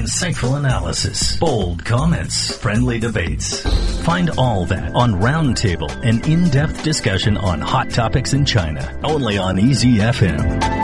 [0.00, 3.60] insightful analysis, bold comments, friendly debates.
[4.02, 9.58] Find all that on Roundtable, an in-depth discussion on hot topics in China, only on
[9.58, 10.80] Easy FM.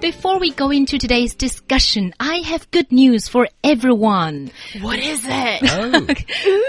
[0.00, 4.50] Before we go into today's discussion, I have good news for everyone.
[4.80, 5.62] What is it?
[5.64, 6.06] Oh.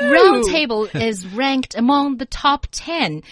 [0.04, 3.24] Roundtable is ranked among the top 10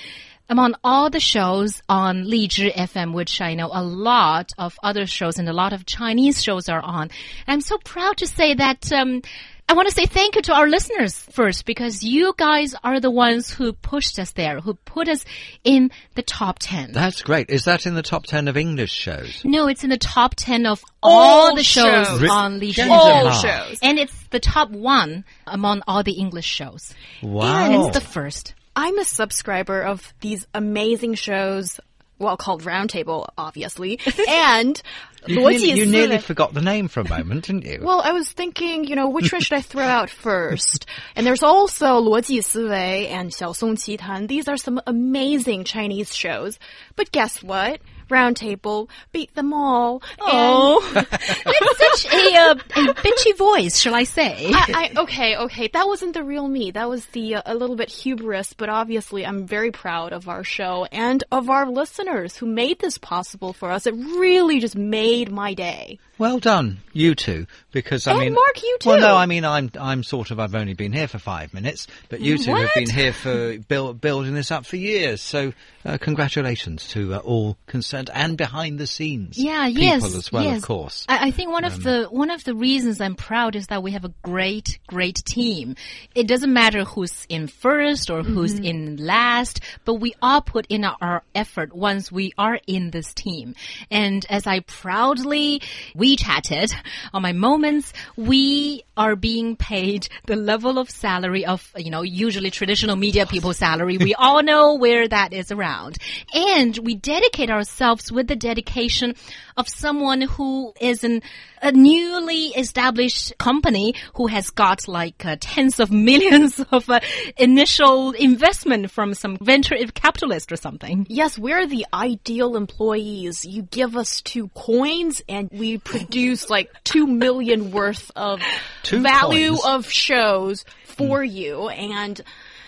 [0.49, 5.39] among all the shows on Lizhi FM, which I know a lot of other shows
[5.39, 7.09] and a lot of Chinese shows are on.
[7.47, 9.21] I'm so proud to say that um,
[9.69, 13.09] I want to say thank you to our listeners first because you guys are the
[13.09, 15.23] ones who pushed us there, who put us
[15.63, 16.91] in the top 10.
[16.91, 17.49] That's great.
[17.49, 19.41] Is that in the top 10 of English shows?
[19.45, 21.11] no, it's in the top 10 of all,
[21.49, 22.29] All the shows, shows.
[22.29, 23.79] on Lizhi All shows.
[23.81, 26.93] And it's the top one among all the English shows.
[27.21, 27.63] Wow.
[27.65, 28.53] And it's the first.
[28.75, 31.79] I'm a subscriber of these amazing shows,
[32.17, 34.81] well, called Roundtable, obviously, and
[35.27, 37.79] you, nearly, you nearly, forgot the name for a moment, didn't you?
[37.81, 40.85] Well, I was thinking, you know, which one should I throw out first?
[41.15, 44.27] and there's also 逻辑思维 and 晓松奇谈.
[44.27, 46.57] These are some amazing Chinese shows.
[46.95, 47.79] But guess what?
[48.09, 50.01] Roundtable beat them all.
[50.19, 54.51] Oh, it's such a uh, a bitchy voice, shall I say?
[54.53, 56.71] I, I, okay, okay, that wasn't the real me.
[56.71, 60.43] That was the uh, a little bit hubris, but obviously I'm very proud of our
[60.43, 63.87] show and of our listeners who made this possible for us.
[63.87, 65.99] It really just made my day.
[66.17, 68.89] Well done, you two, because I And mean, Mark, you too.
[68.89, 71.87] Well, no, I mean, I'm I'm sort of I've only been here for five minutes,
[72.07, 75.21] but you two have been here for build, building this up for years.
[75.21, 79.39] So, uh, congratulations to uh, all concerned and behind the scenes.
[79.39, 80.57] Yeah, people yes, as well, yes.
[80.57, 81.05] of course.
[81.09, 83.91] I, I think one of the one of the reasons I'm proud is that we
[83.91, 85.75] have a great, great team.
[86.15, 88.63] It doesn't matter who's in first or who's mm-hmm.
[88.63, 93.13] in last, but we all put in our, our effort once we are in this
[93.13, 93.55] team.
[93.91, 95.61] And as I proudly
[95.93, 96.73] we chatted
[97.13, 102.51] on my moments, we are being paid the level of salary of you know usually
[102.51, 103.97] traditional media people's salary.
[103.97, 105.97] We all know where that is around,
[106.33, 109.15] and we dedicate ourselves with the dedication
[109.57, 111.21] of someone who is an,
[111.61, 116.99] a newly established company who has got like uh, tens of millions of uh,
[117.37, 121.05] initial investment from some venture capitalist or something.
[121.09, 123.45] Yes, we're the ideal employees.
[123.45, 128.41] You give us two coins and we produce like two million worth of
[128.83, 129.65] Two value coins?
[129.65, 131.69] of shows for you.
[131.69, 132.19] And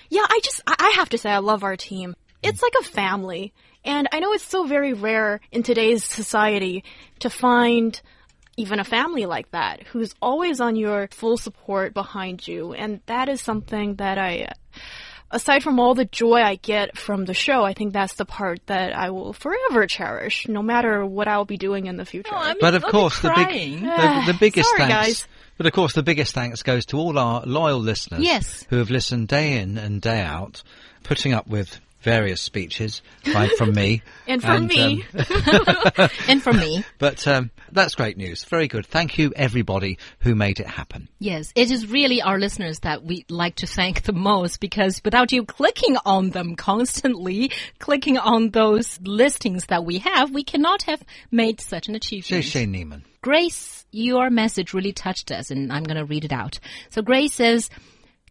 [0.09, 2.15] yeah, I just, I I have to say, I love our team.
[2.43, 3.53] It's like a family.
[3.83, 6.83] And I know it's so very rare in today's society
[7.19, 7.99] to find
[8.57, 12.73] even a family like that who's always on your full support behind you.
[12.73, 14.79] And that is something that I, uh,
[15.31, 18.59] aside from all the joy I get from the show, I think that's the part
[18.67, 22.35] that I will forever cherish, no matter what I'll be doing in the future.
[22.59, 24.93] But of course, the big, the, the biggest Sorry, thanks.
[24.93, 25.27] guys.
[25.57, 28.21] But of course, the biggest thanks goes to all our loyal listeners.
[28.21, 28.65] Yes.
[28.69, 30.63] Who have listened day in and day out,
[31.03, 33.01] putting up with various speeches
[33.33, 35.03] right from me And from me.
[35.13, 38.43] um, and for me, but um, that's great news.
[38.45, 38.85] Very good.
[38.85, 41.09] Thank you, everybody who made it happen.
[41.19, 45.31] Yes, it is really our listeners that we like to thank the most because without
[45.31, 51.03] you clicking on them constantly, clicking on those listings that we have, we cannot have
[51.31, 52.43] made such an achievement.
[52.45, 53.01] Shay Neiman.
[53.21, 56.59] Grace, your message really touched us, and I'm going to read it out.
[56.91, 57.69] So Grace says,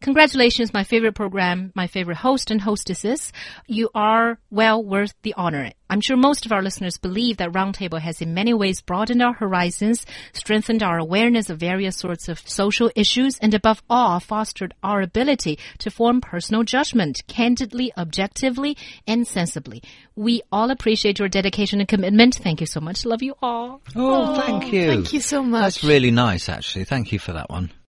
[0.04, 3.32] Congratulations, my favorite program, my favorite host and hostesses.
[3.66, 5.72] You are well worth the honor.
[5.88, 9.32] I'm sure most of our listeners believe that Roundtable has in many ways broadened our
[9.32, 10.04] horizons,
[10.34, 15.58] strengthened our awareness of various sorts of social issues, and above all, fostered our ability
[15.78, 18.76] to form personal judgment candidly, objectively,
[19.06, 19.82] and sensibly.
[20.14, 22.34] We all appreciate your dedication and commitment.
[22.34, 23.06] Thank you so much.
[23.06, 23.80] Love you all.
[23.96, 24.86] Oh, thank you.
[24.86, 25.76] Thank you so much.
[25.76, 26.84] That's really nice, actually.
[26.84, 27.70] Thank you for that one.